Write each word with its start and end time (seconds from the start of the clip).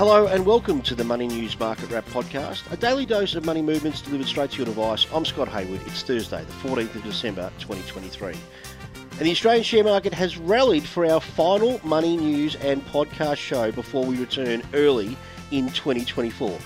Hello 0.00 0.28
and 0.28 0.46
welcome 0.46 0.80
to 0.80 0.94
the 0.94 1.04
Money 1.04 1.28
News 1.28 1.60
Market 1.60 1.90
Wrap 1.90 2.06
podcast, 2.06 2.62
a 2.72 2.76
daily 2.78 3.04
dose 3.04 3.34
of 3.34 3.44
money 3.44 3.60
movements 3.60 4.00
delivered 4.00 4.26
straight 4.26 4.50
to 4.52 4.56
your 4.56 4.64
device. 4.64 5.06
I'm 5.12 5.26
Scott 5.26 5.46
Hayward. 5.48 5.82
It's 5.84 6.02
Thursday, 6.02 6.42
the 6.42 6.52
14th 6.66 6.94
of 6.94 7.04
December 7.04 7.52
2023. 7.58 8.32
And 8.32 9.20
the 9.20 9.30
Australian 9.30 9.62
share 9.62 9.84
market 9.84 10.14
has 10.14 10.38
rallied 10.38 10.84
for 10.84 11.04
our 11.04 11.20
final 11.20 11.82
money 11.84 12.16
news 12.16 12.56
and 12.56 12.82
podcast 12.86 13.36
show 13.36 13.72
before 13.72 14.06
we 14.06 14.16
return 14.16 14.62
early 14.72 15.18
in 15.50 15.68
2024 15.68 16.58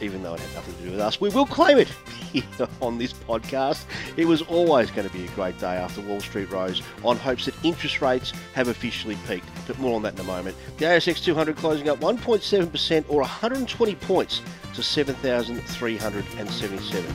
even 0.00 0.22
though 0.22 0.34
it 0.34 0.40
had 0.40 0.54
nothing 0.54 0.76
to 0.76 0.82
do 0.82 0.92
with 0.92 1.00
us. 1.00 1.20
We 1.20 1.30
will 1.30 1.46
claim 1.46 1.78
it 1.78 1.90
on 2.80 2.98
this 2.98 3.12
podcast. 3.12 3.84
It 4.16 4.26
was 4.26 4.42
always 4.42 4.90
going 4.90 5.08
to 5.08 5.12
be 5.12 5.24
a 5.24 5.28
great 5.30 5.58
day 5.58 5.74
after 5.76 6.00
Wall 6.02 6.20
Street 6.20 6.50
rose 6.50 6.82
on 7.04 7.16
hopes 7.16 7.46
that 7.46 7.54
interest 7.64 8.00
rates 8.00 8.32
have 8.54 8.68
officially 8.68 9.16
peaked. 9.26 9.48
But 9.66 9.78
more 9.78 9.96
on 9.96 10.02
that 10.02 10.14
in 10.14 10.20
a 10.20 10.24
moment. 10.24 10.56
The 10.78 10.84
ASX 10.86 11.22
200 11.24 11.56
closing 11.56 11.88
up 11.88 11.98
1.7% 12.00 13.04
or 13.08 13.20
120 13.20 13.94
points 13.96 14.42
to 14.74 14.82
7,377. 14.82 17.14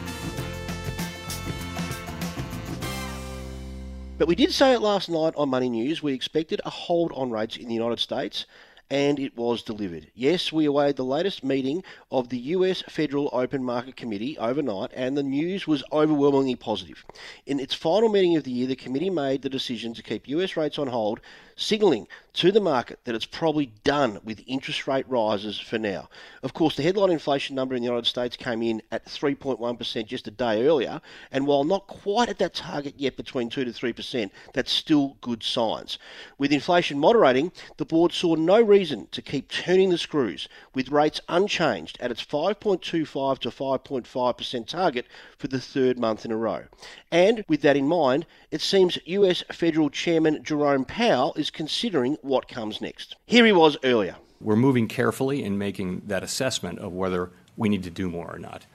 But 4.17 4.27
we 4.27 4.35
did 4.35 4.51
say 4.53 4.73
it 4.73 4.81
last 4.81 5.09
night 5.09 5.33
on 5.35 5.49
Money 5.49 5.69
News. 5.69 6.03
We 6.03 6.13
expected 6.13 6.61
a 6.63 6.69
hold 6.69 7.11
on 7.13 7.31
rates 7.31 7.57
in 7.57 7.67
the 7.67 7.73
United 7.73 7.99
States 7.99 8.45
and 8.91 9.19
it 9.19 9.37
was 9.37 9.63
delivered. 9.63 10.11
Yes, 10.13 10.51
we 10.51 10.65
awaited 10.65 10.97
the 10.97 11.05
latest 11.05 11.45
meeting 11.45 11.81
of 12.11 12.27
the 12.27 12.37
US 12.39 12.83
Federal 12.89 13.29
Open 13.31 13.63
Market 13.63 13.95
Committee 13.95 14.37
overnight, 14.37 14.91
and 14.93 15.15
the 15.15 15.23
news 15.23 15.65
was 15.65 15.81
overwhelmingly 15.93 16.57
positive. 16.57 17.05
In 17.45 17.61
its 17.61 17.73
final 17.73 18.09
meeting 18.09 18.35
of 18.35 18.43
the 18.43 18.51
year, 18.51 18.67
the 18.67 18.75
committee 18.75 19.09
made 19.09 19.43
the 19.43 19.49
decision 19.49 19.93
to 19.93 20.03
keep 20.03 20.27
US 20.27 20.57
rates 20.57 20.77
on 20.77 20.87
hold 20.87 21.21
signalling 21.55 22.07
to 22.33 22.51
the 22.51 22.61
market 22.61 22.99
that 23.03 23.13
it's 23.13 23.25
probably 23.25 23.73
done 23.83 24.19
with 24.23 24.43
interest 24.47 24.87
rate 24.87 25.05
rises 25.09 25.59
for 25.59 25.77
now. 25.77 26.09
Of 26.43 26.53
course, 26.53 26.75
the 26.75 26.83
headline 26.83 27.11
inflation 27.11 27.55
number 27.55 27.75
in 27.75 27.81
the 27.81 27.87
United 27.87 28.07
States 28.07 28.37
came 28.37 28.61
in 28.61 28.81
at 28.91 29.05
3.1% 29.05 30.05
just 30.05 30.27
a 30.27 30.31
day 30.31 30.65
earlier, 30.65 31.01
and 31.31 31.45
while 31.45 31.63
not 31.63 31.87
quite 31.87 32.29
at 32.29 32.39
that 32.39 32.53
target 32.53 32.93
yet 32.97 33.17
between 33.17 33.49
2 33.49 33.65
to 33.65 33.71
3%, 33.71 34.29
that's 34.53 34.71
still 34.71 35.17
good 35.21 35.43
signs. 35.43 35.97
With 36.37 36.53
inflation 36.53 36.97
moderating, 36.99 37.51
the 37.77 37.85
board 37.85 38.13
saw 38.13 38.35
no 38.35 38.61
reason 38.61 39.07
to 39.11 39.21
keep 39.21 39.49
turning 39.49 39.89
the 39.89 39.97
screws, 39.97 40.47
with 40.73 40.89
rates 40.89 41.19
unchanged 41.27 41.97
at 41.99 42.11
its 42.11 42.23
5.25 42.23 43.39
to 43.39 43.49
5.5% 43.49 44.67
target 44.67 45.05
for 45.37 45.47
the 45.47 45.59
third 45.59 45.99
month 45.99 46.23
in 46.23 46.31
a 46.31 46.37
row. 46.37 46.63
And 47.11 47.43
with 47.47 47.61
that 47.61 47.75
in 47.75 47.87
mind, 47.87 48.25
it 48.51 48.61
seems 48.61 48.97
US 49.05 49.43
Federal 49.51 49.89
Chairman 49.89 50.43
Jerome 50.43 50.85
Powell 50.85 51.33
is 51.35 51.49
considering 51.49 52.17
what 52.23 52.47
comes 52.47 52.81
next. 52.81 53.15
Here 53.25 53.45
he 53.45 53.51
was 53.51 53.77
earlier. 53.83 54.15
We're 54.39 54.55
moving 54.55 54.87
carefully 54.87 55.43
in 55.43 55.57
making 55.57 56.03
that 56.07 56.23
assessment 56.23 56.79
of 56.79 56.93
whether 56.93 57.31
we 57.57 57.69
need 57.69 57.83
to 57.83 57.89
do 57.89 58.09
more 58.09 58.33
or 58.33 58.39
not. 58.39 58.65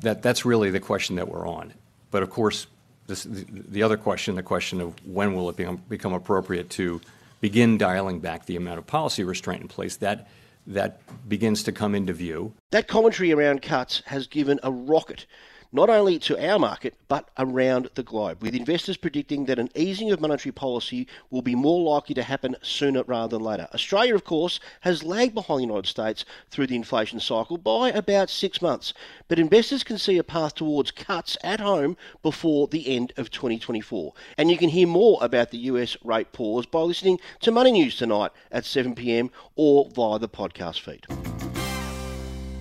That, 0.00 0.22
that's 0.22 0.44
really 0.44 0.70
the 0.70 0.80
question 0.80 1.16
that 1.16 1.28
we're 1.28 1.46
on. 1.46 1.72
But 2.10 2.22
of 2.22 2.30
course, 2.30 2.66
this, 3.06 3.24
the, 3.24 3.44
the, 3.48 3.82
other 3.82 3.96
question, 3.96 4.34
the 4.34 4.42
question 4.42 4.80
of 4.80 4.94
when 5.06 5.34
will 5.34 5.48
it 5.50 5.56
become, 5.56 5.82
become 5.88 6.12
appropriate 6.12 6.70
to 6.70 7.00
begin 7.40 7.78
dialing 7.78 8.20
back 8.20 8.46
the 8.46 8.56
amount 8.56 8.78
of 8.78 8.86
policy 8.86 9.24
restraint 9.24 9.62
in 9.62 9.68
place, 9.68 9.96
that, 9.96 10.28
that 10.66 11.00
begins 11.28 11.62
to 11.64 11.72
come 11.72 11.94
into 11.94 12.12
view. 12.12 12.52
That 12.70 12.88
commentary 12.88 13.32
around 13.32 13.62
cuts 13.62 14.02
has 14.06 14.26
given 14.26 14.58
a 14.62 14.70
rocket 14.70 15.26
not 15.72 15.90
only 15.90 16.18
to 16.18 16.48
our 16.48 16.58
market 16.58 16.94
but 17.08 17.30
around 17.38 17.88
the 17.94 18.02
globe, 18.02 18.42
with 18.42 18.54
investors 18.54 18.96
predicting 18.96 19.46
that 19.46 19.58
an 19.58 19.68
easing 19.74 20.10
of 20.10 20.20
monetary 20.20 20.52
policy 20.52 21.06
will 21.30 21.42
be 21.42 21.54
more 21.54 21.80
likely 21.94 22.14
to 22.14 22.22
happen 22.22 22.56
sooner 22.62 23.02
rather 23.04 23.36
than 23.36 23.44
later. 23.44 23.68
Australia, 23.74 24.14
of 24.14 24.24
course, 24.24 24.60
has 24.80 25.02
lagged 25.02 25.34
behind 25.34 25.60
the 25.60 25.66
United 25.66 25.86
States 25.86 26.24
through 26.50 26.66
the 26.66 26.76
inflation 26.76 27.20
cycle 27.20 27.56
by 27.56 27.90
about 27.90 28.30
six 28.30 28.60
months, 28.60 28.92
but 29.28 29.38
investors 29.38 29.84
can 29.84 29.98
see 29.98 30.18
a 30.18 30.24
path 30.24 30.54
towards 30.54 30.90
cuts 30.90 31.36
at 31.42 31.60
home 31.60 31.96
before 32.22 32.66
the 32.68 32.94
end 32.94 33.12
of 33.16 33.30
2024. 33.30 34.12
And 34.36 34.50
you 34.50 34.58
can 34.58 34.68
hear 34.68 34.86
more 34.86 35.18
about 35.20 35.50
the 35.50 35.58
US 35.58 35.96
rate 36.04 36.32
pause 36.32 36.66
by 36.66 36.80
listening 36.80 37.20
to 37.40 37.50
Money 37.50 37.72
News 37.72 37.96
tonight 37.96 38.32
at 38.50 38.64
7 38.64 38.94
pm 38.94 39.30
or 39.56 39.88
via 39.94 40.18
the 40.18 40.28
podcast 40.28 40.80
feed. 40.80 41.06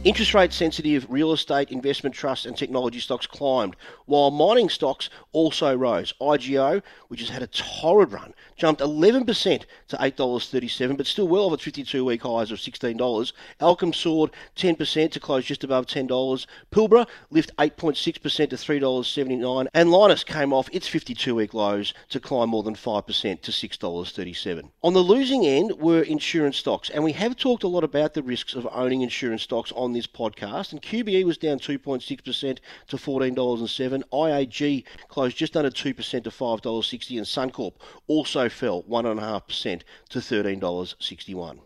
Interest 0.03 0.33
rate 0.35 0.53
sensitive 0.53 1.05
real 1.09 1.33
estate, 1.33 1.71
investment 1.71 2.15
trusts, 2.15 2.45
and 2.45 2.55
technology 2.55 2.99
stocks 2.99 3.25
climbed, 3.27 3.75
while 4.05 4.31
mining 4.31 4.69
stocks 4.69 5.09
also 5.33 5.75
rose. 5.75 6.13
IGO, 6.21 6.81
which 7.09 7.19
has 7.19 7.29
had 7.29 7.41
a 7.41 7.47
torrid 7.47 8.13
run, 8.13 8.33
jumped 8.55 8.79
11% 8.79 9.63
to 9.89 9.97
$8.37, 9.97 10.95
but 10.95 11.07
still 11.07 11.27
well 11.27 11.47
off 11.47 11.53
its 11.53 11.63
52 11.63 12.05
week 12.05 12.21
highs 12.21 12.51
of 12.51 12.59
$16. 12.59 13.33
Allkem 13.59 13.93
soared 13.93 14.31
10% 14.55 15.11
to 15.11 15.19
close 15.19 15.45
just 15.45 15.63
above 15.65 15.87
$10. 15.87 16.45
Pilbara 16.71 17.05
lift 17.31 17.53
8.6% 17.57 18.49
to 18.49 18.55
$3.79, 18.55 19.67
and 19.73 19.89
Lynas 19.89 20.25
came 20.25 20.53
off 20.53 20.69
its 20.71 20.87
52 20.87 21.35
week 21.35 21.53
lows 21.53 21.93
to 22.09 22.19
climb 22.19 22.49
more 22.49 22.63
than 22.63 22.75
5% 22.75 23.41
to 23.41 23.51
$6.37. 23.51 24.69
On 24.83 24.93
the 24.93 24.99
losing 24.99 25.45
end 25.45 25.73
were 25.79 26.03
insurance 26.03 26.55
stocks, 26.55 26.89
and 26.91 27.03
we 27.03 27.11
have 27.11 27.35
talked 27.35 27.63
a 27.63 27.67
lot 27.67 27.83
about 27.83 28.13
the 28.13 28.23
risks 28.23 28.53
of 28.53 28.67
owning 28.71 29.01
insurance 29.01 29.43
stocks 29.43 29.73
on 29.73 29.86
this 29.93 30.07
podcast, 30.07 30.71
and 30.71 30.81
QBE 30.81 31.23
was 31.23 31.37
down 31.37 31.59
2.6% 31.59 32.59
to 32.87 32.97
$14.07. 32.97 34.03
IAG 34.11 34.83
closed 35.09 35.37
just 35.37 35.57
under 35.57 35.69
2% 35.69 36.23
to 36.23 36.29
$5.60, 36.29 37.17
and 37.17 37.25
Suncorp 37.25 37.73
also 38.07 38.49
fell 38.49 38.83
1.5% 38.83 39.81
to 40.09 40.19
$13.61. 40.19 41.59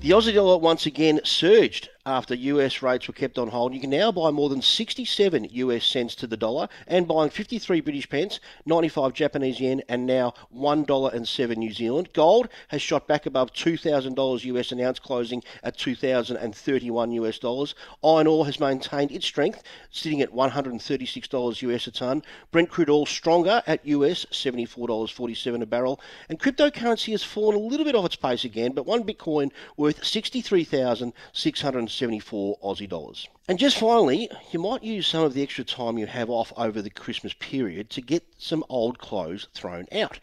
The 0.00 0.10
Aussie 0.10 0.34
dollar 0.34 0.58
once 0.58 0.86
again 0.86 1.20
surged 1.24 1.88
after 2.06 2.34
US 2.34 2.82
rates 2.82 3.08
were 3.08 3.14
kept 3.14 3.36
on 3.36 3.48
hold. 3.48 3.74
You 3.74 3.80
can 3.80 3.90
now 3.90 4.12
buy 4.12 4.30
more 4.30 4.48
than 4.48 4.62
67 4.62 5.48
US 5.50 5.84
cents 5.84 6.14
to 6.14 6.28
the 6.28 6.36
dollar 6.36 6.68
and 6.86 7.08
buying 7.08 7.30
53 7.30 7.80
British 7.80 8.08
pence, 8.08 8.38
95 8.64 9.12
Japanese 9.12 9.58
yen, 9.60 9.82
and 9.88 10.06
now 10.06 10.32
$1.07 10.56 11.56
New 11.56 11.72
Zealand. 11.72 12.08
Gold 12.12 12.48
has 12.68 12.80
shot 12.80 13.08
back 13.08 13.26
above 13.26 13.52
$2,000 13.52 14.44
US 14.44 14.70
an 14.70 14.80
ounce, 14.80 15.00
closing 15.00 15.42
at 15.64 15.76
2,031 15.76 17.10
US 17.12 17.38
dollars. 17.40 17.74
Iron 18.04 18.28
ore 18.28 18.46
has 18.46 18.60
maintained 18.60 19.10
its 19.10 19.26
strength, 19.26 19.64
sitting 19.90 20.22
at 20.22 20.32
$136 20.32 21.62
US 21.62 21.86
a 21.88 21.90
ton. 21.90 22.22
Brent 22.52 22.70
crude 22.70 22.88
oil 22.88 23.04
stronger 23.04 23.62
at 23.66 23.84
US 23.84 24.24
$74.47 24.26 25.62
a 25.62 25.66
barrel. 25.66 26.00
And 26.28 26.38
cryptocurrency 26.38 27.10
has 27.10 27.24
fallen 27.24 27.56
a 27.56 27.58
little 27.58 27.84
bit 27.84 27.96
off 27.96 28.06
its 28.06 28.14
pace 28.14 28.44
again, 28.44 28.72
but 28.72 28.86
one 28.86 29.02
Bitcoin 29.02 29.50
worth 29.76 30.04
63,600 30.04 31.95
174 32.00 32.58
Aussie 32.62 32.88
dollars. 32.88 33.28
And 33.48 33.58
just 33.58 33.78
finally, 33.78 34.28
you 34.50 34.58
might 34.58 34.84
use 34.84 35.06
some 35.06 35.24
of 35.24 35.32
the 35.32 35.42
extra 35.42 35.64
time 35.64 35.96
you 35.96 36.06
have 36.06 36.28
off 36.28 36.52
over 36.56 36.82
the 36.82 36.90
Christmas 36.90 37.32
period 37.32 37.88
to 37.90 38.00
get 38.02 38.22
some 38.36 38.64
old 38.68 38.98
clothes 38.98 39.48
thrown 39.54 39.86
out. 39.92 40.18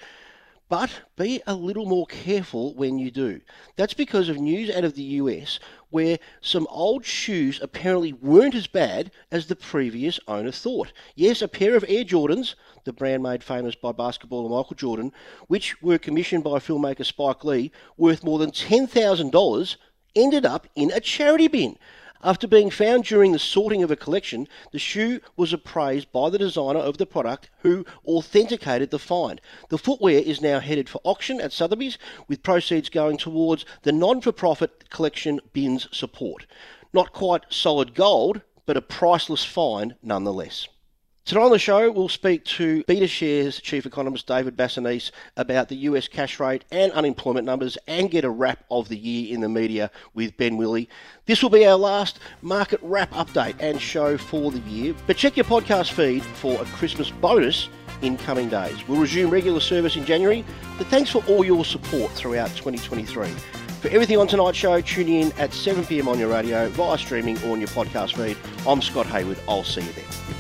But 0.70 1.02
be 1.18 1.42
a 1.46 1.56
little 1.56 1.86
more 1.86 2.06
careful 2.06 2.74
when 2.74 2.98
you 2.98 3.12
do. 3.12 3.42
That's 3.76 3.94
because 3.94 4.30
of 4.30 4.38
news 4.38 4.70
out 4.70 4.84
of 4.84 4.96
the 4.96 5.04
US 5.22 5.60
where 5.90 6.20
some 6.42 6.68
old 6.70 7.06
shoes 7.06 7.60
apparently 7.62 8.14
weren't 8.14 8.56
as 8.56 8.68
bad 8.68 9.12
as 9.32 9.48
the 9.48 9.56
previous 9.56 10.20
owner 10.28 10.52
thought. 10.52 10.92
Yes, 11.16 11.42
a 11.42 11.48
pair 11.48 11.76
of 11.76 11.86
Air 11.88 12.04
Jordans, 12.04 12.56
the 12.84 12.94
brand 12.94 13.24
made 13.24 13.44
famous 13.44 13.76
by 13.76 13.92
basketballer 13.92 14.50
Michael 14.50 14.76
Jordan, 14.76 15.12
which 15.48 15.82
were 15.82 15.98
commissioned 15.98 16.44
by 16.44 16.60
filmmaker 16.60 17.06
Spike 17.06 17.44
Lee, 17.44 17.72
worth 17.98 18.24
more 18.24 18.40
than 18.40 18.52
$10,000 18.52 19.76
ended 20.16 20.46
up 20.46 20.68
in 20.76 20.92
a 20.92 21.00
charity 21.00 21.48
bin. 21.48 21.78
After 22.26 22.48
being 22.48 22.70
found 22.70 23.04
during 23.04 23.34
the 23.34 23.40
sorting 23.40 23.84
of 23.84 23.92
a 23.92 23.98
collection, 23.98 24.48
the 24.72 24.80
shoe 24.80 25.20
was 25.36 25.52
appraised 25.52 26.10
by 26.14 26.30
the 26.30 26.38
designer 26.38 26.80
of 26.80 26.98
the 26.98 27.06
product 27.06 27.50
who 27.64 27.86
authenticated 28.06 28.92
the 28.92 29.00
find. 29.00 29.42
The 29.68 29.78
footwear 29.78 30.20
is 30.20 30.40
now 30.40 30.62
headed 30.62 30.88
for 30.88 31.02
auction 31.04 31.42
at 31.42 31.52
Sotheby's 31.52 31.98
with 32.30 32.42
proceeds 32.42 32.88
going 32.88 33.18
towards 33.18 33.66
the 33.82 33.92
non 33.92 34.22
for 34.22 34.32
profit 34.32 34.90
collection 34.90 35.42
bin's 35.52 35.90
support. 35.92 36.46
Not 36.94 37.12
quite 37.12 37.44
solid 37.50 37.94
gold, 37.94 38.42
but 38.66 38.78
a 38.78 38.82
priceless 38.82 39.44
find 39.44 39.96
nonetheless. 40.02 40.70
Tonight 41.26 41.44
on 41.44 41.52
the 41.52 41.60
show, 41.60 41.90
we'll 41.90 42.10
speak 42.10 42.44
to 42.44 42.84
BetaShares 42.84 43.62
Chief 43.62 43.86
Economist 43.86 44.28
David 44.28 44.58
Bassanese 44.58 45.10
about 45.38 45.70
the 45.70 45.76
US 45.78 46.10
cash 46.10 46.38
rate 46.38 46.66
and 46.70 46.92
unemployment 46.92 47.46
numbers 47.46 47.78
and 47.88 48.12
get 48.12 48.26
a 48.26 48.30
wrap 48.30 48.66
of 48.70 48.90
the 48.90 48.98
year 48.98 49.34
in 49.34 49.40
the 49.40 49.48
media 49.48 49.90
with 50.14 50.36
Ben 50.36 50.58
Willey. 50.58 50.90
This 51.26 51.42
will 51.42 51.50
be 51.50 51.66
our 51.66 51.78
last 51.78 52.20
market 52.42 52.82
wrap 52.84 53.10
update 53.12 53.56
and 53.62 53.80
show 53.80 54.18
for 54.18 54.52
the 54.52 54.60
year, 54.70 54.94
but 55.08 55.16
check 55.16 55.38
your 55.38 55.46
podcast 55.46 55.94
feed 55.94 56.24
for 56.24 56.62
a 56.62 56.66
Christmas 56.66 57.10
bonus 57.10 57.70
in 58.02 58.18
coming 58.18 58.50
days. 58.50 58.86
We'll 58.86 59.00
resume 59.00 59.30
regular 59.30 59.62
service 59.62 59.96
in 59.96 60.04
January, 60.04 60.44
but 60.78 60.88
thanks 60.88 61.10
for 61.10 61.24
all 61.30 61.46
your 61.46 61.64
support 61.64 62.12
throughout 62.12 62.50
2023. 62.50 63.30
For 63.80 63.88
everything 63.88 64.18
on 64.18 64.28
tonight's 64.28 64.58
show, 64.58 64.82
tune 64.82 65.08
in 65.08 65.32
at 65.38 65.52
7pm 65.52 66.06
on 66.08 66.20
your 66.20 66.28
radio, 66.28 66.68
via 66.68 66.98
streaming 66.98 67.42
or 67.44 67.54
on 67.54 67.62
your 67.62 67.70
podcast 67.70 68.14
feed. 68.14 68.36
I'm 68.68 68.82
Scott 68.82 69.06
Hayward. 69.06 69.40
I'll 69.48 69.64
see 69.64 69.84
you 69.84 69.92
there. 69.94 70.33